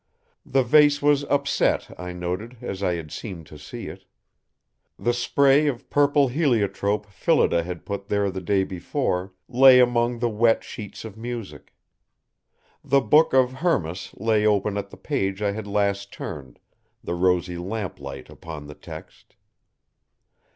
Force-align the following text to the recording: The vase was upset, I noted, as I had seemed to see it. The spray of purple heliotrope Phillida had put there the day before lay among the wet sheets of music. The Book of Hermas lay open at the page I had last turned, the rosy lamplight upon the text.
The 0.43 0.63
vase 0.63 0.99
was 0.99 1.25
upset, 1.25 1.91
I 1.95 2.11
noted, 2.11 2.57
as 2.63 2.81
I 2.81 2.95
had 2.95 3.11
seemed 3.11 3.45
to 3.45 3.59
see 3.59 3.85
it. 3.85 4.05
The 4.97 5.13
spray 5.13 5.67
of 5.67 5.91
purple 5.91 6.29
heliotrope 6.29 7.05
Phillida 7.11 7.61
had 7.63 7.85
put 7.85 8.07
there 8.07 8.31
the 8.31 8.41
day 8.41 8.63
before 8.63 9.31
lay 9.47 9.79
among 9.79 10.17
the 10.17 10.27
wet 10.27 10.63
sheets 10.63 11.05
of 11.05 11.17
music. 11.19 11.75
The 12.83 12.99
Book 13.01 13.33
of 13.35 13.51
Hermas 13.57 14.11
lay 14.17 14.43
open 14.43 14.75
at 14.75 14.89
the 14.89 14.97
page 14.97 15.39
I 15.39 15.51
had 15.51 15.67
last 15.67 16.11
turned, 16.11 16.57
the 17.03 17.13
rosy 17.13 17.59
lamplight 17.59 18.27
upon 18.27 18.65
the 18.65 18.73
text. 18.73 19.35